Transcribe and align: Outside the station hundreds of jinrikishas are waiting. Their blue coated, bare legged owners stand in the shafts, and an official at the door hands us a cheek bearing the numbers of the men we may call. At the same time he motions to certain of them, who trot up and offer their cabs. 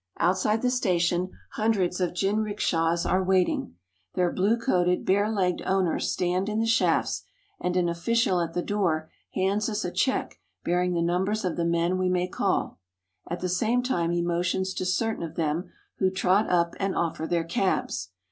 Outside 0.17 0.63
the 0.63 0.71
station 0.71 1.29
hundreds 1.51 2.01
of 2.01 2.15
jinrikishas 2.15 3.05
are 3.05 3.23
waiting. 3.23 3.75
Their 4.15 4.31
blue 4.31 4.57
coated, 4.57 5.05
bare 5.05 5.29
legged 5.29 5.61
owners 5.67 6.09
stand 6.09 6.49
in 6.49 6.59
the 6.59 6.65
shafts, 6.65 7.21
and 7.59 7.77
an 7.77 7.87
official 7.87 8.41
at 8.41 8.55
the 8.55 8.63
door 8.63 9.11
hands 9.35 9.69
us 9.69 9.85
a 9.85 9.91
cheek 9.91 10.39
bearing 10.63 10.93
the 10.95 11.03
numbers 11.03 11.45
of 11.45 11.55
the 11.55 11.65
men 11.65 11.99
we 11.99 12.09
may 12.09 12.27
call. 12.27 12.79
At 13.29 13.41
the 13.41 13.47
same 13.47 13.83
time 13.83 14.09
he 14.09 14.23
motions 14.23 14.73
to 14.73 14.85
certain 14.87 15.21
of 15.21 15.35
them, 15.35 15.69
who 15.99 16.09
trot 16.09 16.49
up 16.49 16.73
and 16.79 16.95
offer 16.95 17.27
their 17.27 17.43
cabs. 17.43 18.09